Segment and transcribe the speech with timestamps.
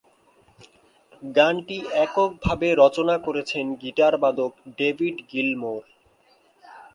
[1.23, 5.83] গানটি এককভাবে রচনা করেছেন গিটারবাদক ডেভিড গিলমোর।